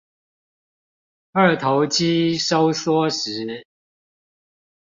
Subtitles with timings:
[1.31, 3.63] 二頭肌收縮時